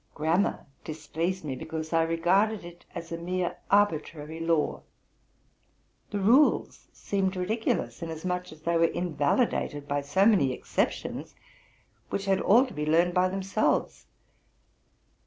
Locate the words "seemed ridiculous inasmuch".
6.91-8.51